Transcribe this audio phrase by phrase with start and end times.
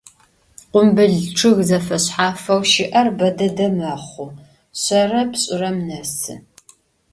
[0.71, 4.25] Khumbıl ççıg zefeşshafxeu şı'er be dede mexhu,
[4.77, 6.35] şsere pş'ırem nesı.